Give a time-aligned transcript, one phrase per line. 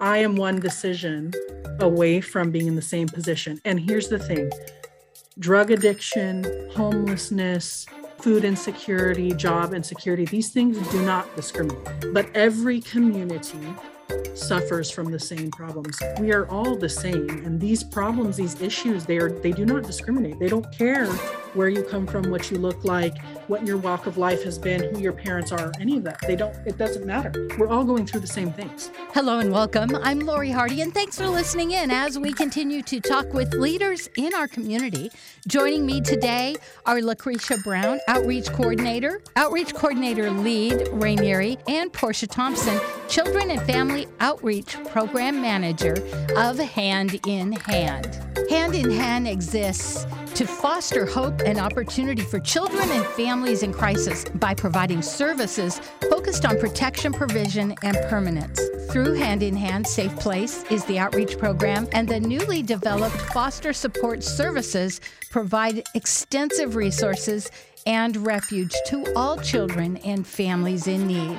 [0.00, 1.32] I am one decision
[1.80, 3.60] away from being in the same position.
[3.64, 4.50] And here's the thing
[5.38, 7.86] drug addiction, homelessness,
[8.18, 12.12] food insecurity, job insecurity, these things do not discriminate.
[12.12, 13.74] But every community
[14.34, 15.98] suffers from the same problems.
[16.20, 19.82] We are all the same and these problems, these issues, they are they do not
[19.82, 20.38] discriminate.
[20.38, 21.08] They don't care
[21.54, 23.16] where you come from, what you look like,
[23.48, 26.20] what your walk of life has been, who your parents are, any of that.
[26.26, 27.48] They don't, it doesn't matter.
[27.58, 28.90] We're all going through the same things.
[29.14, 29.96] Hello and welcome.
[29.96, 34.08] I'm Lori Hardy, and thanks for listening in as we continue to talk with leaders
[34.16, 35.10] in our community.
[35.46, 42.78] Joining me today are LaCrisha Brown, Outreach Coordinator, Outreach Coordinator Lead Raniere, and Porsche Thompson,
[43.08, 45.96] Children and Family Outreach Program Manager
[46.36, 48.20] of Hand in Hand.
[48.50, 54.24] Hand in Hand exists to foster hope and opportunity for children and families in crisis
[54.36, 55.80] by providing services
[56.10, 58.60] focused on protection, provision, and permanence.
[58.90, 63.72] Through Hand in Hand Safe Place is the outreach program, and the newly developed foster
[63.72, 65.00] support services
[65.30, 67.50] provide extensive resources
[67.86, 71.38] and refuge to all children and families in need.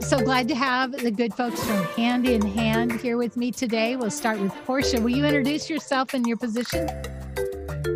[0.00, 3.96] So glad to have the good folks from Hand in Hand here with me today.
[3.96, 5.02] We'll start with Porsche.
[5.02, 6.88] Will you introduce yourself and your position?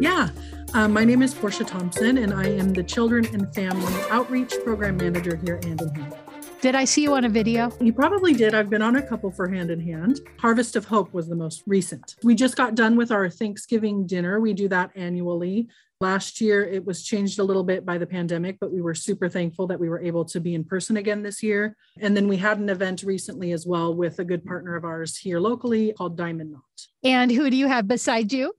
[0.00, 0.28] Yeah.
[0.74, 4.96] Uh, my name is Porsche Thompson, and I am the Children and Family Outreach Program
[4.96, 6.14] Manager here at Hand in Hand.
[6.62, 7.70] Did I see you on a video?
[7.78, 8.54] You probably did.
[8.54, 10.20] I've been on a couple for Hand in Hand.
[10.38, 12.16] Harvest of Hope was the most recent.
[12.22, 14.40] We just got done with our Thanksgiving dinner.
[14.40, 15.68] We do that annually.
[16.00, 19.28] Last year, it was changed a little bit by the pandemic, but we were super
[19.28, 21.76] thankful that we were able to be in person again this year.
[22.00, 25.18] And then we had an event recently as well with a good partner of ours
[25.18, 26.86] here locally called Diamond Knot.
[27.04, 28.54] And who do you have beside you?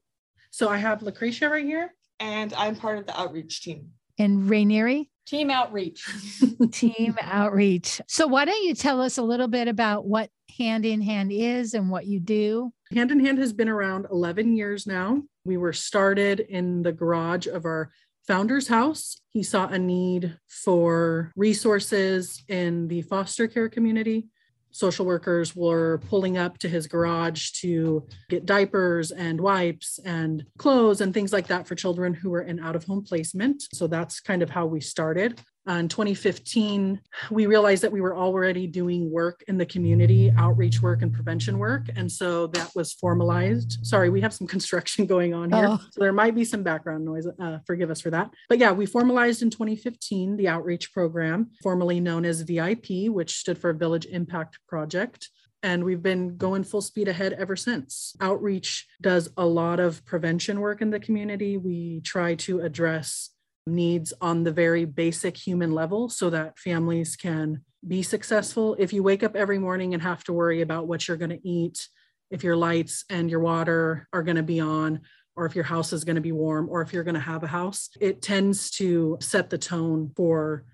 [0.52, 1.96] So I have LaCrisha right here.
[2.24, 3.90] And I'm part of the outreach team.
[4.18, 5.10] And Raniere?
[5.28, 6.06] Team outreach.
[6.72, 8.00] team outreach.
[8.08, 11.74] So why don't you tell us a little bit about what Hand in Hand is
[11.74, 12.72] and what you do?
[12.94, 15.22] Hand in Hand has been around 11 years now.
[15.44, 17.92] We were started in the garage of our
[18.26, 19.20] founder's house.
[19.32, 24.28] He saw a need for resources in the foster care community
[24.74, 31.00] social workers were pulling up to his garage to get diapers and wipes and clothes
[31.00, 33.64] and things like that for children who were in out of home placement.
[33.74, 35.40] So that's kind of how we started.
[35.68, 37.00] Uh, in 2015,
[37.32, 41.58] we realized that we were already doing work in the community, outreach work and prevention
[41.58, 41.88] work.
[41.96, 43.80] And so that was formalized.
[43.84, 45.68] Sorry, we have some construction going on here.
[45.70, 45.80] Oh.
[45.92, 47.28] So there might be some background noise.
[47.40, 48.30] Uh, forgive us for that.
[48.50, 53.58] But yeah, we formalized in 2015 the outreach program, formerly known as VIP, which stood
[53.58, 55.30] for Village Impact Project
[55.64, 58.16] and we've been going full speed ahead ever since.
[58.20, 61.56] Outreach does a lot of prevention work in the community.
[61.56, 63.30] We try to address
[63.66, 68.76] needs on the very basic human level so that families can be successful.
[68.80, 71.48] If you wake up every morning and have to worry about what you're going to
[71.48, 71.88] eat,
[72.32, 75.02] if your lights and your water are going to be on,
[75.36, 77.44] or if your house is going to be warm, or if you're going to have
[77.44, 80.66] a house, it tends to set the tone for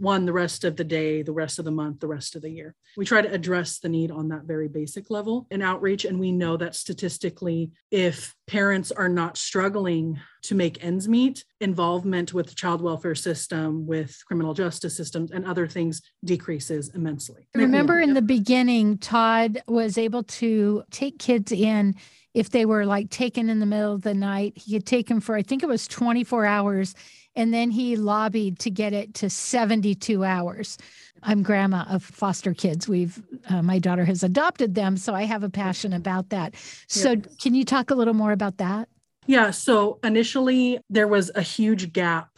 [0.00, 2.50] one the rest of the day, the rest of the month, the rest of the
[2.50, 2.74] year.
[2.96, 6.04] We try to address the need on that very basic level in outreach.
[6.04, 12.32] And we know that statistically, if parents are not struggling to make ends meet, involvement
[12.32, 17.48] with the child welfare system, with criminal justice systems, and other things decreases immensely.
[17.54, 21.94] Remember in the beginning, Todd was able to take kids in
[22.32, 24.56] if they were like taken in the middle of the night.
[24.56, 26.94] He had taken for, I think it was 24 hours
[27.40, 30.76] and then he lobbied to get it to 72 hours.
[31.22, 32.86] I'm grandma of foster kids.
[32.86, 33.18] We've
[33.48, 36.54] uh, my daughter has adopted them, so I have a passion about that.
[36.86, 37.36] So, yes.
[37.40, 38.90] can you talk a little more about that?
[39.26, 39.52] Yeah.
[39.52, 42.28] So initially, there was a huge gap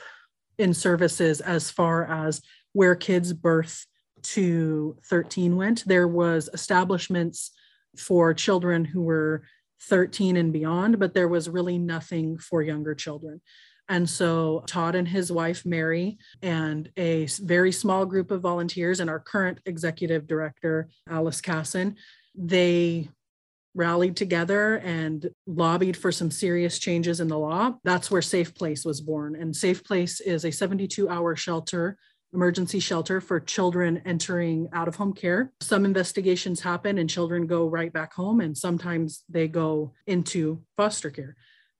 [0.57, 2.41] in services as far as
[2.73, 3.85] where kids birth
[4.23, 5.83] to 13 went.
[5.85, 7.51] There was establishments
[7.97, 9.43] for children who were
[9.83, 13.41] 13 and beyond, but there was really nothing for younger children.
[13.93, 19.11] And so Todd and his wife, Mary, and a very small group of volunteers, and
[19.11, 21.97] our current executive director, Alice Casson,
[22.35, 23.11] they
[23.75, 27.75] rallied together and lobbied for some serious changes in the law.
[27.85, 29.37] That's where Safe Place was born.
[29.37, 31.99] And Safe Place is a 72 hour shelter
[32.33, 35.53] emergency shelter for children entering out of home care.
[35.61, 41.11] Some investigations happen and children go right back home, and sometimes they go into foster
[41.11, 41.37] care.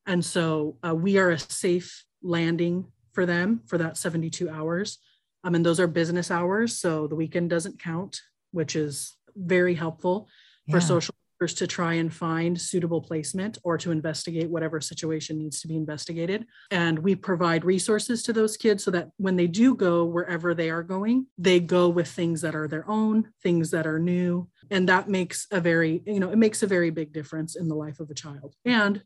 [0.07, 4.99] And so uh, we are a safe landing for them for that 72 hours.
[5.45, 6.77] Um, and those are business hours.
[6.77, 8.21] So the weekend doesn't count,
[8.53, 10.29] which is very helpful
[10.67, 10.75] yeah.
[10.75, 15.61] for social workers to try and find suitable placement or to investigate whatever situation needs
[15.61, 16.47] to be investigated.
[16.71, 20.71] And we provide resources to those kids so that when they do go wherever they
[20.71, 24.89] are going, they go with things that are their own, things that are new, And
[24.89, 27.99] that makes a very, you know, it makes a very big difference in the life
[28.01, 29.03] of a child and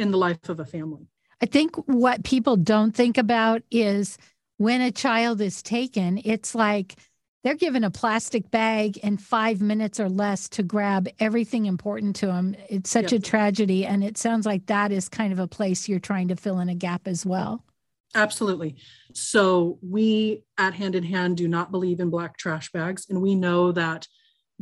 [0.00, 1.06] in the life of a family.
[1.42, 4.18] I think what people don't think about is
[4.56, 6.96] when a child is taken, it's like
[7.42, 12.26] they're given a plastic bag in five minutes or less to grab everything important to
[12.26, 12.54] them.
[12.68, 13.20] It's such yep.
[13.20, 13.86] a tragedy.
[13.86, 16.68] And it sounds like that is kind of a place you're trying to fill in
[16.68, 17.64] a gap as well.
[18.14, 18.76] Absolutely.
[19.14, 23.06] So we at Hand in Hand do not believe in black trash bags.
[23.08, 24.06] And we know that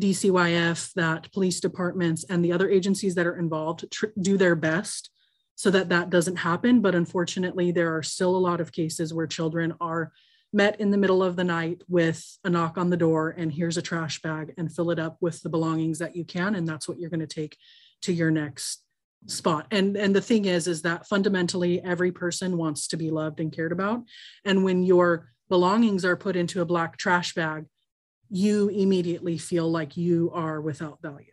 [0.01, 5.11] DCYF, that police departments, and the other agencies that are involved tr- do their best
[5.59, 6.81] so that that doesn't happen.
[6.81, 10.13] But unfortunately, there are still a lot of cases where children are
[10.53, 13.77] met in the middle of the night with a knock on the door and here's
[13.77, 16.55] a trash bag and fill it up with the belongings that you can.
[16.55, 17.57] And that's what you're going to take
[18.03, 18.85] to your next
[19.27, 23.41] spot and and the thing is is that fundamentally every person wants to be loved
[23.41, 24.01] and cared about
[24.45, 27.65] and when your belongings are put into a black trash bag
[28.31, 31.33] you immediately feel like you are without value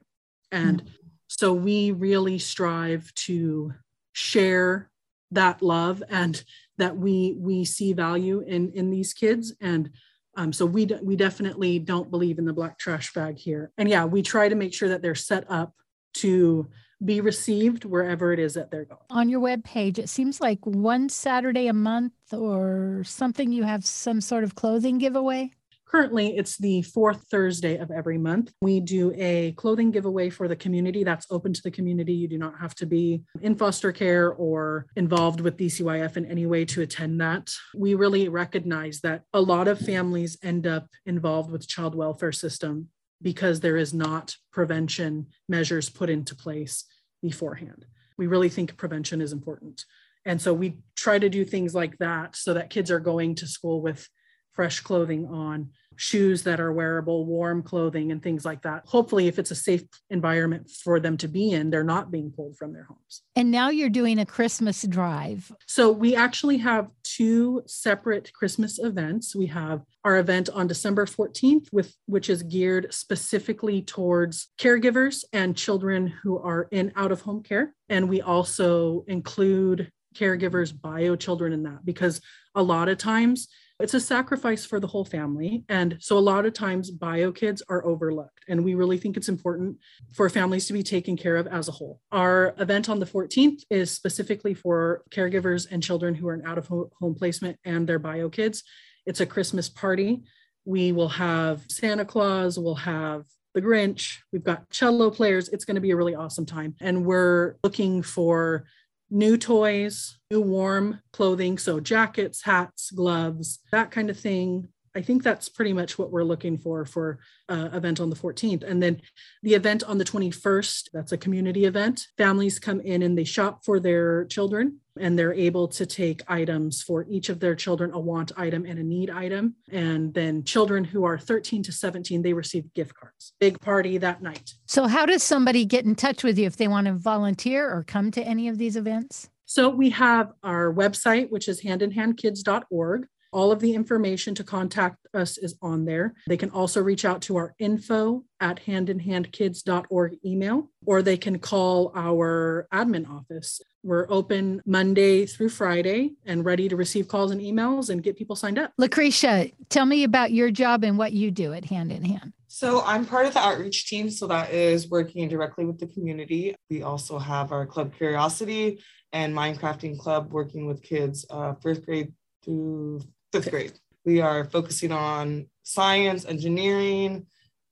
[0.52, 0.96] and mm-hmm.
[1.28, 3.72] so we really strive to
[4.16, 4.90] share
[5.32, 6.42] that love and
[6.78, 9.90] that we we see value in in these kids and
[10.38, 14.06] um, so we we definitely don't believe in the black trash bag here and yeah
[14.06, 15.74] we try to make sure that they're set up
[16.14, 16.70] to
[17.04, 19.02] be received wherever it is that they're going.
[19.10, 23.86] On your web page, it seems like one Saturday a month or something you have
[23.86, 25.52] some sort of clothing giveaway.
[25.86, 28.52] Currently, it's the fourth Thursday of every month.
[28.62, 32.14] We do a clothing giveaway for the community that's open to the community.
[32.14, 36.48] You do not have to be in foster care or involved with DCYF in any
[36.48, 37.54] way to attend that.
[37.76, 42.90] We really recognize that a lot of families end up involved with child welfare system
[43.22, 46.86] because there is not prevention measures put into place
[47.22, 47.86] beforehand.
[48.18, 49.86] We really think prevention is important.
[50.26, 53.48] And so we try to do things like that so that kids are going to
[53.48, 54.10] school with
[54.56, 58.84] fresh clothing on, shoes that are wearable, warm clothing, and things like that.
[58.86, 62.58] Hopefully, if it's a safe environment for them to be in, they're not being pulled
[62.58, 63.22] from their homes.
[63.36, 65.52] And now you're doing a Christmas drive.
[65.68, 69.36] So we actually have two separate Christmas events.
[69.36, 75.56] We have our event on December 14th, with which is geared specifically towards caregivers and
[75.56, 77.74] children who are in out of home care.
[77.90, 82.22] And we also include caregivers bio children in that because
[82.56, 83.48] a lot of times
[83.80, 85.66] it's a sacrifice for the whole family.
[85.68, 88.40] And so a lot of times bio kids are overlooked.
[88.48, 89.78] And we really think it's important
[90.14, 92.00] for families to be taken care of as a whole.
[92.12, 96.58] Our event on the 14th is specifically for caregivers and children who are in out
[96.58, 98.64] of home placement and their bio kids.
[99.06, 100.24] It's a Christmas party.
[100.64, 105.48] We will have Santa Claus, we'll have the Grinch, we've got cello players.
[105.50, 106.76] It's going to be a really awesome time.
[106.82, 108.66] And we're looking for
[109.10, 111.58] new toys, new warm clothing.
[111.58, 114.70] So, jackets, hats, gloves, that kind of thing.
[114.96, 117.20] I think that's pretty much what we're looking for for
[117.50, 118.64] uh, event on the 14th.
[118.64, 119.02] And then
[119.44, 122.08] the event on the 21st, that's a community event.
[122.18, 126.82] Families come in and they shop for their children and they're able to take items
[126.82, 129.56] for each of their children, a want item and a need item.
[129.70, 133.34] And then children who are 13 to 17, they receive gift cards.
[133.40, 134.54] Big party that night.
[134.66, 137.84] So how does somebody get in touch with you if they want to volunteer or
[137.84, 139.30] come to any of these events?
[139.46, 143.08] So we have our website, which is handinhandkids.org.
[143.36, 146.14] All of the information to contact us is on there.
[146.26, 151.92] They can also reach out to our info at handinhandkids.org email, or they can call
[151.96, 153.60] our admin office.
[153.84, 158.38] We're open Monday through Friday and ready to receive calls and emails and get people
[158.38, 158.72] signed up.
[158.80, 162.32] LaCrisha, tell me about your job and what you do at Hand in Hand.
[162.48, 164.10] So I'm part of the outreach team.
[164.10, 166.56] So that is working directly with the community.
[166.70, 172.14] We also have our Club Curiosity and Minecrafting Club working with kids uh, first grade
[172.42, 173.02] through
[173.36, 173.74] fifth grade.
[174.06, 177.26] We are focusing on science, engineering,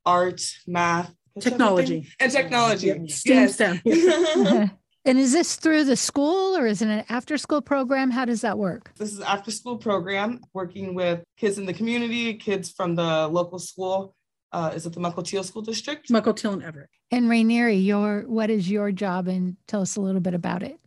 [0.05, 2.87] art, math, technology, and technology.
[2.87, 2.95] Yeah.
[3.25, 3.53] Yes.
[3.53, 3.81] STEM.
[5.05, 8.11] and is this through the school or is it an after school program?
[8.11, 8.91] How does that work?
[8.97, 13.59] This is after school program working with kids in the community, kids from the local
[13.59, 14.15] school.
[14.51, 16.09] Uh, is it the Mukilteo School District?
[16.09, 16.89] Mukilteo and Everett.
[17.09, 20.77] And Raniere, your what is your job and tell us a little bit about it.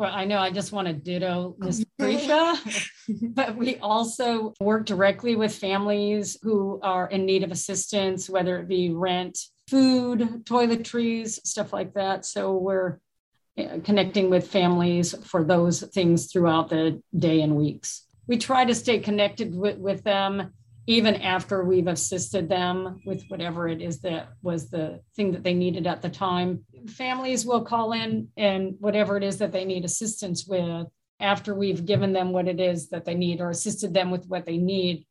[0.00, 1.84] Well, I know I just want to ditto Ms.
[2.00, 2.56] Prisha,
[3.22, 8.68] but we also work directly with families who are in need of assistance, whether it
[8.68, 9.38] be rent,
[9.68, 12.24] food, toiletries, stuff like that.
[12.24, 12.98] So we're
[13.56, 18.06] eh, connecting with families for those things throughout the day and weeks.
[18.26, 20.52] We try to stay connected with, with them
[20.86, 25.54] even after we've assisted them with whatever it is that was the thing that they
[25.54, 26.64] needed at the time.
[26.88, 30.88] Families will call in and whatever it is that they need assistance with
[31.20, 34.46] after we've given them what it is that they need or assisted them with what
[34.46, 35.06] they need.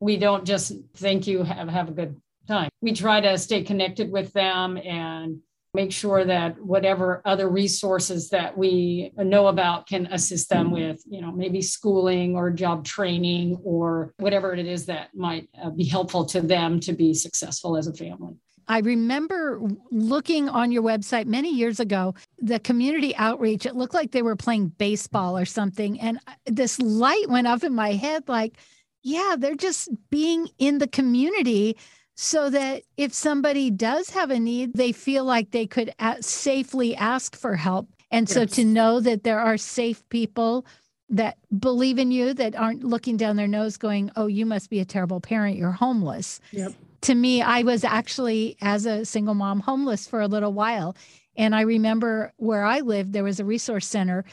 [0.00, 2.68] We don't just thank you, have, have a good time.
[2.80, 5.40] We try to stay connected with them and
[5.74, 11.22] make sure that whatever other resources that we know about can assist them with, you
[11.22, 16.26] know, maybe schooling or job training or whatever it is that might uh, be helpful
[16.26, 18.34] to them to be successful as a family.
[18.68, 24.10] I remember looking on your website many years ago, the community outreach, it looked like
[24.10, 26.00] they were playing baseball or something.
[26.00, 28.56] And this light went up in my head like,
[29.02, 31.76] yeah, they're just being in the community
[32.14, 37.34] so that if somebody does have a need, they feel like they could safely ask
[37.36, 37.88] for help.
[38.10, 38.34] And yes.
[38.34, 40.66] so to know that there are safe people
[41.08, 44.80] that believe in you that aren't looking down their nose going, oh, you must be
[44.80, 45.56] a terrible parent.
[45.56, 46.40] You're homeless.
[46.52, 46.72] Yep.
[47.02, 50.96] To me, I was actually, as a single mom, homeless for a little while.
[51.36, 54.24] And I remember where I lived, there was a resource center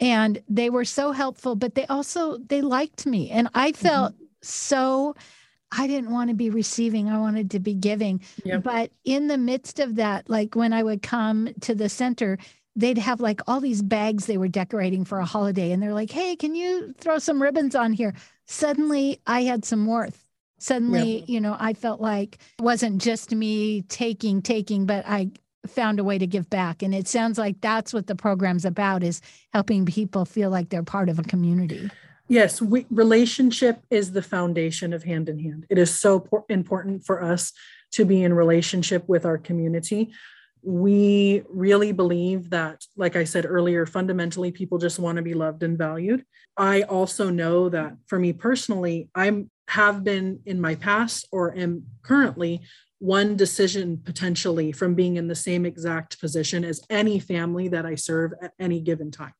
[0.00, 3.30] and they were so helpful, but they also, they liked me.
[3.30, 4.24] And I felt mm-hmm.
[4.42, 5.14] so
[5.70, 7.08] I didn't want to be receiving.
[7.08, 8.22] I wanted to be giving.
[8.44, 8.62] Yep.
[8.62, 12.38] But in the midst of that, like when I would come to the center,
[12.74, 15.72] they'd have like all these bags they were decorating for a holiday.
[15.72, 18.14] And they're like, hey, can you throw some ribbons on here?
[18.46, 20.27] Suddenly I had some worth.
[20.58, 21.28] Suddenly, yep.
[21.28, 25.30] you know, I felt like it wasn't just me taking, taking, but I
[25.66, 26.82] found a way to give back.
[26.82, 29.20] And it sounds like that's what the program's about is
[29.52, 31.90] helping people feel like they're part of a community.
[32.28, 35.66] Yes, we, relationship is the foundation of hand in hand.
[35.70, 37.52] It is so por- important for us
[37.92, 40.12] to be in relationship with our community.
[40.62, 45.62] We really believe that, like I said earlier, fundamentally, people just want to be loved
[45.62, 46.24] and valued.
[46.56, 51.84] I also know that for me personally, I'm have been in my past or am
[52.02, 52.62] currently
[53.00, 57.94] one decision potentially from being in the same exact position as any family that I
[57.94, 59.34] serve at any given time.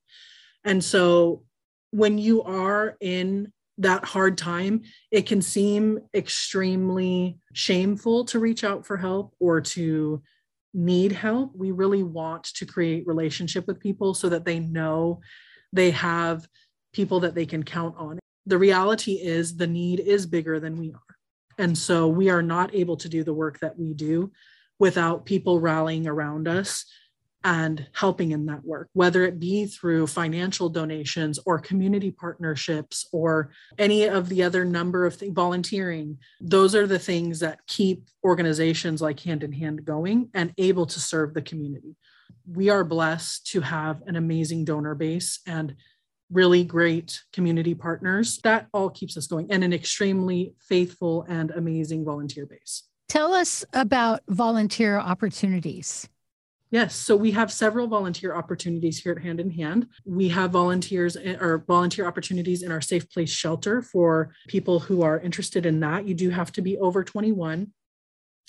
[0.64, 1.42] And so
[1.90, 8.86] when you are in that hard time, it can seem extremely shameful to reach out
[8.86, 10.22] for help or to
[10.74, 11.52] need help.
[11.56, 15.20] We really want to create relationship with people so that they know
[15.72, 16.46] they have
[16.92, 18.18] people that they can count on.
[18.48, 21.00] The reality is the need is bigger than we are.
[21.58, 24.32] And so we are not able to do the work that we do
[24.78, 26.86] without people rallying around us
[27.44, 33.50] and helping in that work, whether it be through financial donations or community partnerships or
[33.78, 36.18] any of the other number of things, volunteering.
[36.40, 41.00] Those are the things that keep organizations like Hand in Hand going and able to
[41.00, 41.96] serve the community.
[42.50, 45.76] We are blessed to have an amazing donor base and
[46.30, 48.38] really great community partners.
[48.44, 52.84] That all keeps us going and an extremely faithful and amazing volunteer base.
[53.08, 56.08] Tell us about volunteer opportunities.
[56.70, 59.86] Yes, so we have several volunteer opportunities here at Hand in Hand.
[60.04, 65.02] We have volunteers eh, or volunteer opportunities in our Safe Place shelter for people who
[65.02, 66.06] are interested in that.
[66.06, 67.72] You do have to be over 21,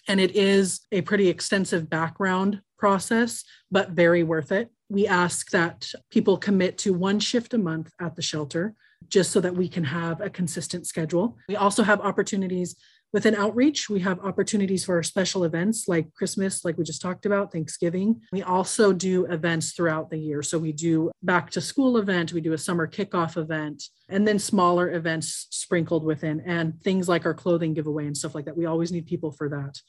[0.09, 4.69] and it is a pretty extensive background process, but very worth it.
[4.89, 8.74] We ask that people commit to one shift a month at the shelter
[9.08, 11.38] just so that we can have a consistent schedule.
[11.48, 12.75] We also have opportunities
[13.12, 17.51] Within outreach, we have opportunities for special events like Christmas, like we just talked about,
[17.51, 18.22] Thanksgiving.
[18.31, 20.43] We also do events throughout the year.
[20.43, 24.38] So we do back to school event, we do a summer kickoff event, and then
[24.38, 28.58] smaller events sprinkled within, and things like our clothing giveaway and stuff like that.
[28.58, 29.81] We always need people for that.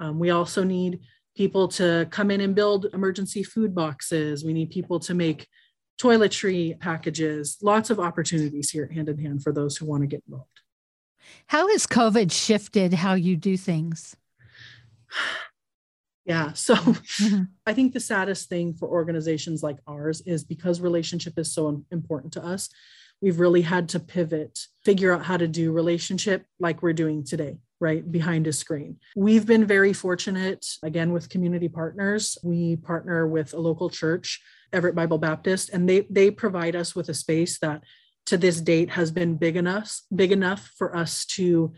[0.00, 0.98] Um, we also need
[1.36, 4.44] people to come in and build emergency food boxes.
[4.44, 5.46] We need people to make
[6.00, 10.22] toiletry packages, lots of opportunities here hand in hand for those who want to get
[10.26, 10.48] involved.
[11.46, 14.16] How has COVID shifted how you do things?
[16.26, 16.54] Yeah.
[16.54, 17.42] So mm-hmm.
[17.66, 22.32] I think the saddest thing for organizations like ours is because relationship is so important
[22.32, 22.70] to us,
[23.20, 27.58] we've really had to pivot, figure out how to do relationship like we're doing today,
[27.80, 28.10] right?
[28.10, 28.96] Behind a screen.
[29.16, 32.38] We've been very fortunate, again, with community partners.
[32.42, 34.40] We partner with a local church,
[34.72, 37.82] Everett Bible Baptist, and they, they provide us with a space that
[38.26, 41.72] to this date has been big enough big enough for us to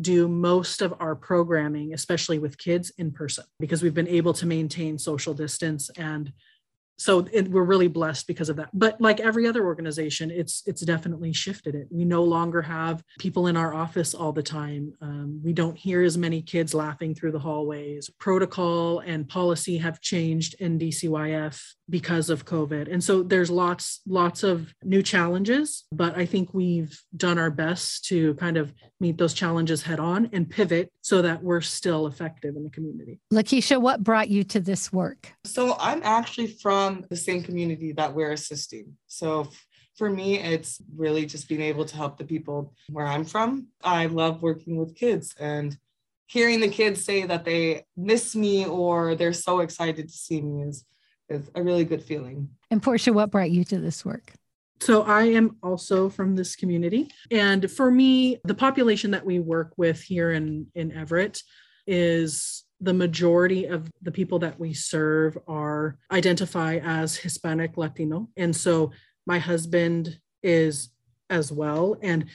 [0.00, 4.46] do most of our programming especially with kids in person because we've been able to
[4.46, 6.32] maintain social distance and
[6.96, 8.70] so it, we're really blessed because of that.
[8.72, 11.88] But like every other organization it's it's definitely shifted it.
[11.90, 14.92] We no longer have people in our office all the time.
[15.00, 18.10] Um, we don't hear as many kids laughing through the hallways.
[18.18, 22.92] Protocol and policy have changed in dcyf because of covid.
[22.92, 28.04] And so there's lots lots of new challenges but i think we've done our best
[28.06, 32.56] to kind of meet those challenges head on and pivot so that we're still effective
[32.56, 33.20] in the community.
[33.32, 35.32] LaCrisha what brought you to this work?
[35.44, 38.96] So i'm actually from the same community that we're assisting.
[39.06, 39.48] So
[39.96, 43.68] for me, it's really just being able to help the people where I'm from.
[43.84, 45.76] I love working with kids and
[46.26, 50.62] hearing the kids say that they miss me or they're so excited to see me
[50.62, 50.84] is,
[51.32, 52.48] is a really good feeling.
[52.70, 54.32] And Porsche, what brought you to this work?
[54.80, 57.08] So I am also from this community.
[57.30, 61.40] And for me, the population that we work with here in, in Everett
[61.86, 68.28] is the majority of the people that we serve are identify as Hispanic Latino.
[68.36, 68.90] And so
[69.24, 70.88] my husband is
[71.30, 71.96] as well.
[72.02, 72.26] And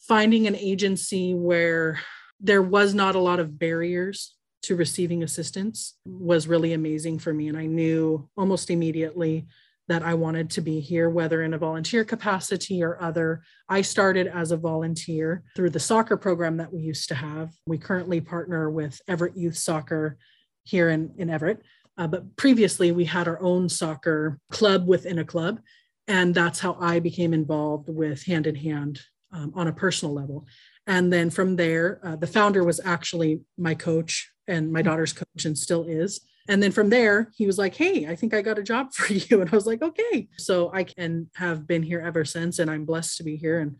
[0.00, 2.00] finding an agency where
[2.40, 4.35] there was not a lot of barriers
[4.66, 7.48] to receiving assistance was really amazing for me.
[7.48, 9.46] And I knew almost immediately
[9.88, 13.42] that I wanted to be here, whether in a volunteer capacity or other.
[13.68, 17.52] I started as a volunteer through the soccer program that we used to have.
[17.66, 20.18] We currently partner with Everett Youth Soccer
[20.64, 21.62] here in, in Everett.
[21.96, 25.60] Uh, but previously, we had our own soccer club within a club.
[26.08, 29.00] And that's how I became involved with Hand in Hand
[29.32, 30.46] um, on a personal level.
[30.88, 34.88] And then from there, uh, the founder was actually my coach and my mm-hmm.
[34.88, 36.20] daughter's coach and still is.
[36.48, 39.12] And then from there, he was like, Hey, I think I got a job for
[39.12, 39.40] you.
[39.40, 40.28] And I was like, Okay.
[40.36, 42.58] So I can have been here ever since.
[42.58, 43.60] And I'm blessed to be here.
[43.60, 43.76] And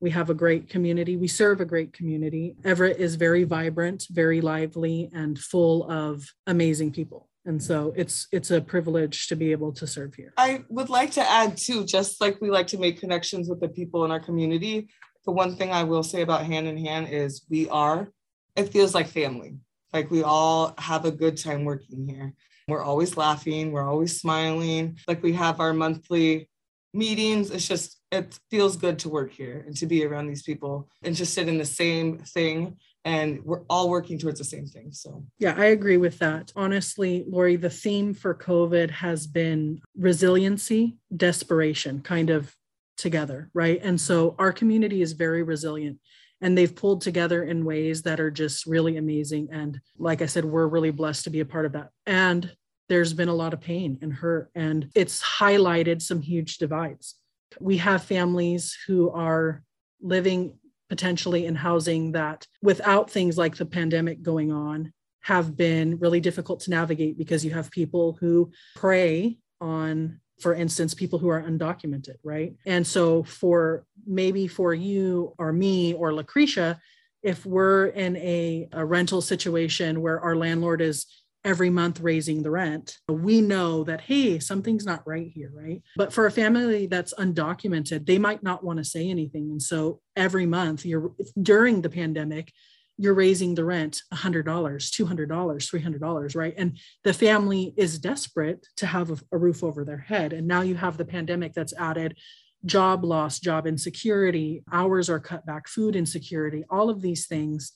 [0.00, 1.16] we have a great community.
[1.16, 2.54] We serve a great community.
[2.64, 7.28] Everett is very vibrant, very lively, and full of amazing people.
[7.46, 10.34] And so it's it's a privilege to be able to serve here.
[10.36, 13.68] I would like to add too, just like we like to make connections with the
[13.68, 14.88] people in our community.
[15.24, 18.12] The one thing I will say about hand in hand is we are,
[18.56, 19.56] it feels like family
[19.96, 22.34] like we all have a good time working here.
[22.68, 24.98] We're always laughing, we're always smiling.
[25.08, 26.50] Like we have our monthly
[26.92, 27.50] meetings.
[27.50, 31.48] It's just, it feels good to work here and to be around these people interested
[31.48, 32.76] in the same thing.
[33.06, 34.88] And we're all working towards the same thing.
[34.92, 36.52] So, yeah, I agree with that.
[36.56, 42.54] Honestly, Lori, the theme for COVID has been resiliency, desperation, kind of
[42.98, 43.80] together, right?
[43.82, 45.98] And so our community is very resilient
[46.40, 49.48] and they've pulled together in ways that are just really amazing.
[49.52, 51.90] And like i said we're really blessed to be a part of that.
[52.06, 52.54] And
[52.88, 57.16] there's been a lot of pain and hurt and it's highlighted some huge divides.
[57.60, 59.62] We have families who are
[60.00, 66.20] living potentially in housing that without things like the pandemic going on have been really
[66.20, 71.42] difficult to navigate because you have people who prey on for instance, people who are
[71.42, 72.54] undocumented, right?
[72.66, 76.78] And so, for maybe for you or me or LaCrisha,
[77.22, 81.06] if we're in a, a rental situation where our landlord is
[81.44, 85.80] every month raising the rent, we know that, hey, something's not right here, right?
[85.96, 89.50] But for a family that's undocumented, they might not want to say anything.
[89.52, 92.52] And so every month, you're during the pandemic,
[92.98, 96.54] you're raising the rent $100 $200 $300 right?
[96.56, 100.32] And the family is desperate to have a, a, roof over their head.
[100.32, 102.16] And now you have the pandemic that's added
[102.64, 106.64] job loss job insecurity hours are cut back food insecurity.
[106.70, 107.72] All of these things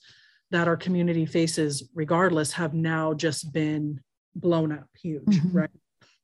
[0.49, 4.01] that our community faces regardless have now just been
[4.35, 5.57] blown up huge mm-hmm.
[5.57, 5.69] right?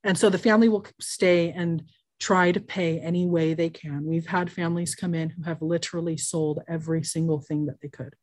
[0.04, 1.84] And so the family will stay and
[2.20, 4.06] try to pay any way they can.
[4.06, 8.16] We've had families come in who have literally sold every single thing that they could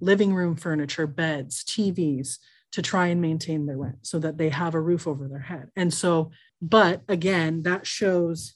[0.00, 2.38] living room furniture, beds, TVs
[2.72, 5.68] to try and maintain their rent so that they have a roof over their head.
[5.76, 8.54] And so, but again, that shows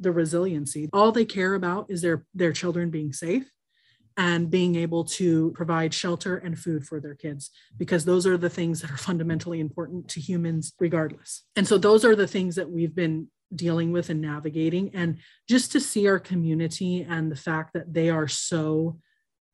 [0.00, 0.88] the resiliency.
[0.92, 3.50] All they care about is their their children being safe
[4.16, 8.50] and being able to provide shelter and food for their kids because those are the
[8.50, 11.44] things that are fundamentally important to humans regardless.
[11.54, 15.72] And so those are the things that we've been dealing with and navigating and just
[15.72, 18.98] to see our community and the fact that they are so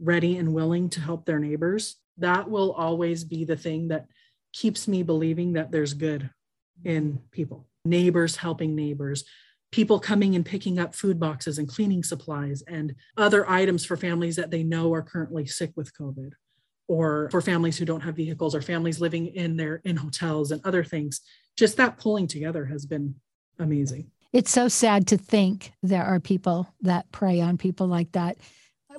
[0.05, 4.07] ready and willing to help their neighbors, that will always be the thing that
[4.53, 6.31] keeps me believing that there's good
[6.85, 7.67] in people.
[7.85, 9.25] Neighbors helping neighbors,
[9.73, 14.37] people coming and picking up food boxes and cleaning supplies and other items for families
[14.37, 16.33] that they know are currently sick with COVID
[16.87, 20.61] or for families who don't have vehicles or families living in their in hotels and
[20.65, 21.21] other things.
[21.57, 23.17] Just that pulling together has been
[23.59, 24.11] amazing.
[24.33, 28.37] It's so sad to think there are people that prey on people like that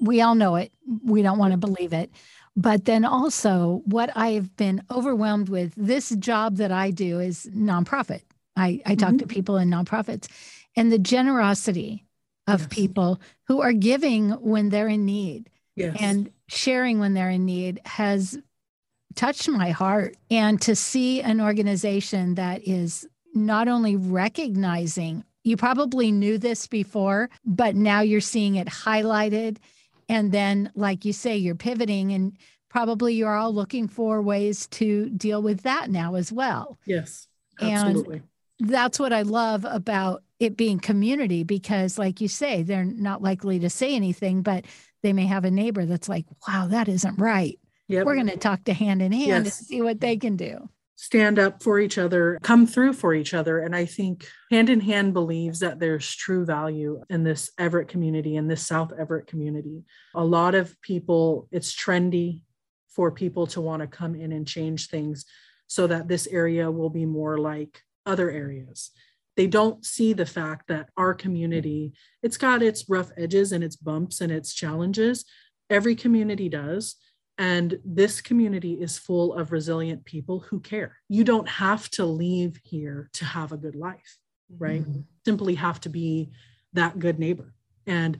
[0.01, 0.71] we all know it.
[1.03, 2.11] We don't want to believe it.
[2.57, 8.21] But then also, what I've been overwhelmed with this job that I do is nonprofit.
[8.55, 9.17] I, I talk mm-hmm.
[9.17, 10.29] to people in nonprofits
[10.75, 12.05] and the generosity
[12.47, 12.69] of yes.
[12.69, 15.97] people who are giving when they're in need yes.
[15.99, 18.39] and sharing when they're in need has
[19.15, 20.15] touched my heart.
[20.31, 27.29] And to see an organization that is not only recognizing, you probably knew this before,
[27.45, 29.57] but now you're seeing it highlighted
[30.09, 32.37] and then, like you say, you're pivoting and
[32.69, 36.77] probably you're all looking for ways to deal with that now as well.
[36.85, 37.27] Yes,
[37.61, 38.21] absolutely.
[38.59, 43.21] And that's what I love about it being community because, like you say, they're not
[43.21, 44.65] likely to say anything, but
[45.03, 47.57] they may have a neighbor that's like, wow, that isn't right.
[47.87, 48.05] Yep.
[48.05, 49.59] We're going to talk to hand in hand and Yes.
[49.59, 50.69] see what they can do.
[50.95, 53.59] Stand up for each other, come through for each other.
[53.59, 58.35] And I think Hand in Hand believes that there's true value in this Everett community,
[58.37, 59.83] in this South Everett community.
[60.15, 62.41] A lot of people, it's trendy
[62.89, 65.25] for people to want to come in and change things
[65.67, 68.91] so that this area will be more like other areas.
[69.35, 73.75] They don't see the fact that our community, it's got its rough edges and its
[73.75, 75.25] bumps and its challenges.
[75.69, 76.95] Every community does.
[77.37, 80.97] And this community is full of resilient people who care.
[81.09, 84.17] You don't have to leave here to have a good life,
[84.57, 84.81] right?
[84.81, 85.01] Mm-hmm.
[85.25, 86.31] Simply have to be
[86.73, 87.53] that good neighbor.
[87.87, 88.19] And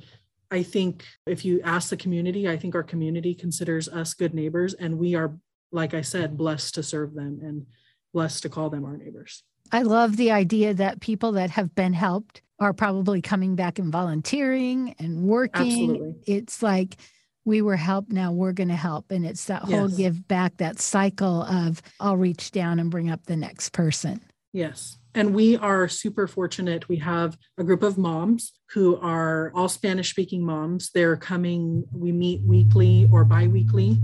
[0.51, 4.73] I think if you ask the community, I think our community considers us good neighbors.
[4.73, 5.38] And we are,
[5.71, 7.65] like I said, blessed to serve them and
[8.13, 9.43] blessed to call them our neighbors.
[9.71, 13.91] I love the idea that people that have been helped are probably coming back and
[13.91, 15.89] volunteering and working.
[15.89, 16.15] Absolutely.
[16.28, 16.97] It's like
[17.45, 19.12] we were helped, now we're going to help.
[19.12, 23.25] And it's that whole give back, that cycle of I'll reach down and bring up
[23.25, 24.21] the next person.
[24.51, 24.97] Yes.
[25.13, 26.89] And we are super fortunate.
[26.89, 30.91] We have a group of moms who are all Spanish speaking moms.
[30.91, 33.97] They're coming, we meet weekly or biweekly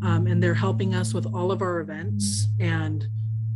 [0.00, 2.46] um, and they're helping us with all of our events.
[2.60, 3.06] And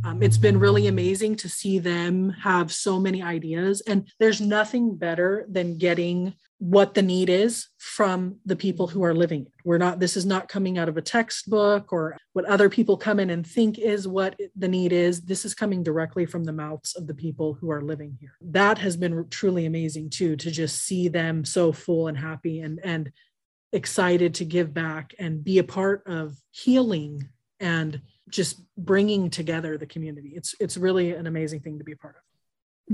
[0.05, 3.81] um, it's been really amazing to see them have so many ideas.
[3.81, 9.13] And there's nothing better than getting what the need is from the people who are
[9.13, 9.53] living it.
[9.63, 13.19] We're not, this is not coming out of a textbook or what other people come
[13.19, 15.21] in and think is what the need is.
[15.21, 18.37] This is coming directly from the mouths of the people who are living here.
[18.41, 22.79] That has been truly amazing too, to just see them so full and happy and,
[22.83, 23.11] and
[23.71, 29.85] excited to give back and be a part of healing and just bringing together the
[29.85, 30.33] community.
[30.35, 32.21] It's, it's really an amazing thing to be a part of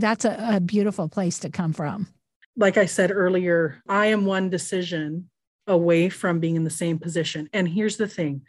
[0.02, 2.08] That's a, a beautiful place to come from.
[2.56, 5.30] Like I said earlier, I am one decision
[5.68, 7.50] away from being in the same position.
[7.54, 8.44] And here's the thing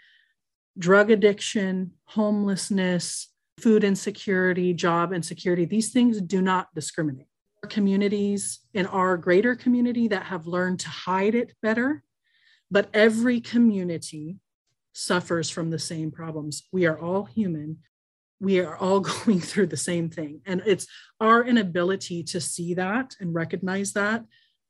[0.78, 7.28] drug addiction, homelessness, food insecurity, job insecurity, these things do not discriminate.
[7.62, 12.02] Our communities in our greater community that have learned to hide it better,
[12.70, 14.38] but every community
[14.92, 16.64] suffers from the same problems.
[16.72, 17.78] We are all human.
[18.44, 20.40] We are all going through the same thing.
[20.46, 20.86] And it's
[21.20, 24.24] our inability to see that and recognize that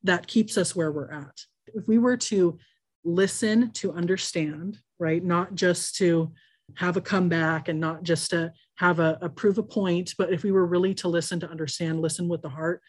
[0.05, 1.41] that keeps us where we're at.
[1.67, 2.59] If we were to
[3.05, 6.33] listen to understand, right, not just to
[6.77, 10.43] have a comeback and not just to have a, a prove a point, but if
[10.43, 12.81] we were really to listen to understand, listen with the heart,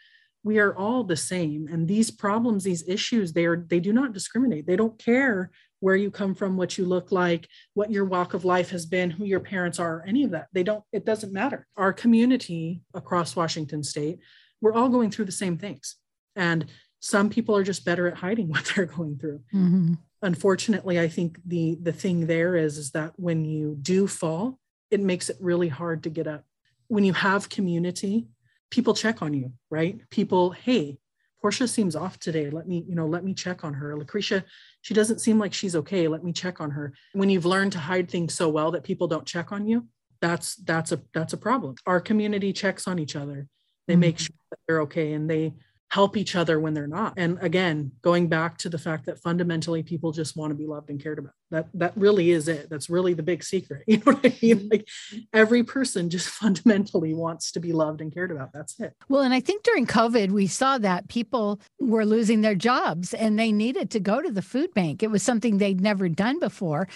[0.43, 1.67] we are all the same.
[1.69, 4.67] And these problems, these issues, they are they do not discriminate.
[4.67, 5.52] They don't care
[5.86, 9.12] where you come from, what you look like, what your walk of life has been,
[9.12, 10.48] who your parents are, any of that.
[10.52, 11.67] They don't, it doesn't matter.
[11.78, 14.17] Our community across Washington state,
[14.62, 15.98] we're all going through the same things.
[16.36, 16.65] And
[17.02, 19.41] some people are just better at hiding what they're going through.
[19.54, 20.00] Mhm.
[20.24, 24.58] Unfortunately, I think the the thing there is is that when you do fall,
[24.89, 26.45] it makes it really hard to get up.
[26.88, 28.28] When you have community,
[28.71, 30.02] people check on you, right?
[30.10, 30.98] People, hey,
[31.46, 32.50] Porsche seems off today.
[32.50, 33.96] Let me, you know, let me check on her.
[33.96, 34.44] LaCrisha,
[34.82, 36.08] she doesn't seem like she's okay.
[36.08, 36.94] Let me check on her.
[37.14, 39.88] When you've learned to hide things so well that people don't check on you,
[40.22, 41.76] that's that's a that's a problem.
[41.86, 43.48] Our community checks on each other.
[43.88, 44.20] They make Mhm.
[44.22, 45.54] sure that they're okay and they
[45.89, 47.13] help each other when they're not.
[47.15, 50.89] And again, going back to the fact that fundamentally people just want to be loved
[50.89, 51.34] and cared about.
[51.52, 52.69] That that really is it.
[52.69, 53.84] That's really the big secret.
[53.88, 54.60] You know what I mean?
[54.60, 54.67] Mm-hmm.
[54.71, 54.88] Like
[55.34, 58.52] every person just fundamentally wants to be loved and cared about.
[58.54, 58.93] That's it.
[59.08, 63.38] Well, and I think during COVID, we saw that people were losing their jobs and
[63.38, 65.04] they needed to go to the food bank.
[65.04, 66.88] It was something they'd never done before.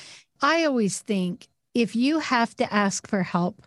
[0.42, 3.66] I always think if you have to ask for help,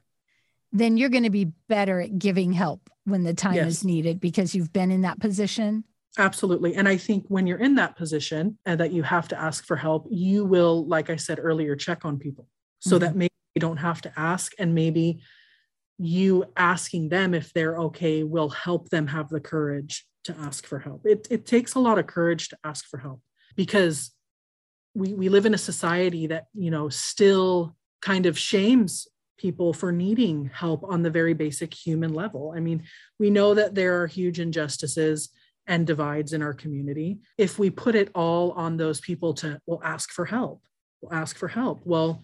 [0.72, 3.68] then you're going to be better at giving help when the time Yes.
[3.68, 5.84] is needed because you've been in that position.
[6.18, 6.74] Absolutely.
[6.74, 9.76] And I think when you're in that position and that you have to ask for
[9.76, 12.46] help, you will, like I said earlier, check on people
[12.80, 13.18] so that mm-hmm.
[13.20, 14.52] maybe you don't have to ask.
[14.58, 15.20] And maybe
[15.98, 20.78] you asking them if they're okay will help them have the courage to ask for
[20.78, 21.06] help.
[21.06, 23.20] It, it takes a lot of courage to ask for help
[23.56, 24.10] because
[24.94, 29.06] we, we live in a society that, you know, still kind of shames
[29.42, 32.54] people for needing help on the very basic human level.
[32.56, 32.84] I mean,
[33.18, 35.30] we know that there are huge injustices
[35.66, 37.18] and divides in our community.
[37.36, 40.62] If we put it all on those people to, well, ask for help,
[41.00, 41.80] we'll ask for help.
[41.84, 42.22] Well,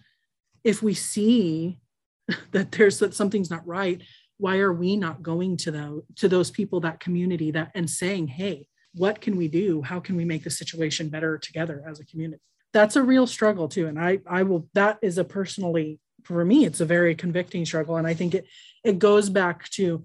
[0.63, 1.81] if we see
[2.51, 4.01] that there's that something's not right,
[4.37, 8.27] why are we not going to the to those people, that community, that and saying,
[8.27, 9.81] hey, what can we do?
[9.81, 12.41] How can we make the situation better together as a community?
[12.71, 13.87] That's a real struggle too.
[13.87, 17.97] And I I will that is a personally for me, it's a very convicting struggle.
[17.97, 18.45] And I think it
[18.83, 20.03] it goes back to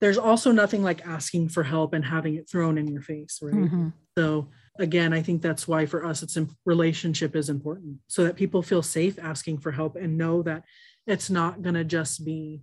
[0.00, 3.54] there's also nothing like asking for help and having it thrown in your face, right?
[3.54, 3.92] Mhm.
[4.18, 4.48] So
[4.78, 8.82] again, I think that's why for us, it's relationship is important so that people feel
[8.82, 10.64] safe asking for help and know that
[11.06, 12.62] it's not going to just be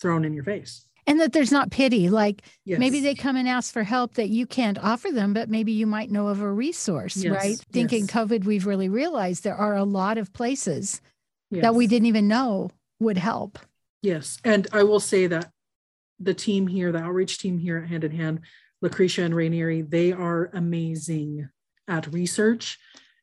[0.00, 0.86] thrown in your face.
[1.06, 2.08] And that there's not pity.
[2.08, 2.78] Like Yes.
[2.78, 5.86] maybe they come and ask for help that you can't offer them, but maybe you
[5.86, 7.58] might know of a resource, Yes, right?
[7.72, 8.10] Thinking yes.
[8.10, 11.00] COVID, we've really realized there are a lot of places
[11.62, 13.58] that we didn't even know would help.
[14.02, 14.38] Yes.
[14.44, 15.50] And I will say that
[16.20, 18.40] the team here, the outreach team here at Hand in Hand,
[18.84, 21.48] LaCrisha and Raniere, they are amazing
[21.88, 22.78] at research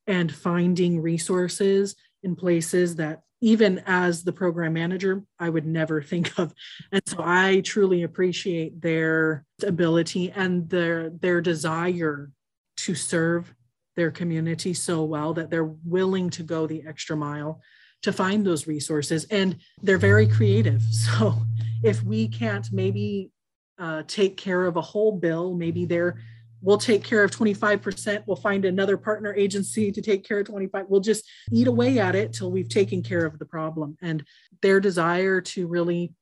[0.08, 6.38] and finding resources in places that even as the program manager, I would never think
[6.38, 6.54] of.
[6.91, 12.32] And so I truly appreciate their ability and their their desire
[12.78, 13.54] to serve
[13.96, 17.62] their community so well that they're willing to go the extra mile
[18.02, 21.36] to find those resources and they're very creative so
[21.84, 23.32] if we can't maybe
[23.80, 26.20] uh, take care of a whole bill maybe they're
[26.64, 30.86] we'll take care of 25% we'll find another partner agency to take care of 25
[30.88, 34.24] we'll just eat away at it till we've taken care of the problem and
[34.62, 36.14] their desire to really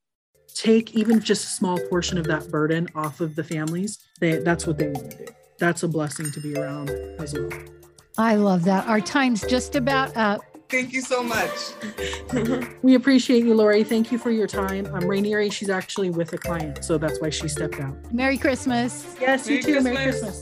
[0.53, 4.65] take even just a small portion of that burden off of the families they, that's
[4.65, 5.25] what they want to do
[5.57, 6.89] that's a blessing to be around
[7.19, 7.49] as well
[8.19, 8.85] I love that.
[8.85, 10.41] Our time's just about up.
[10.69, 11.49] Thank you so much.
[12.81, 13.83] We appreciate you, Lori.
[13.83, 14.85] Thank you for your time.
[14.87, 15.51] I'm Raniere.
[15.51, 17.95] She's actually with a client, so that's why she stepped out.
[18.13, 19.15] Merry Christmas.
[19.19, 19.81] Yes, you too.
[19.81, 20.41] Merry Christmas.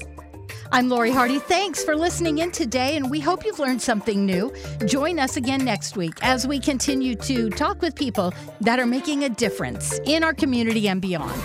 [0.71, 1.39] I'm Lori Hardy.
[1.39, 4.53] Thanks for listening in today, and we hope you've learned something new.
[4.85, 9.23] Join us again next week as we continue to talk with people that are making
[9.23, 11.41] a difference in our community and beyond.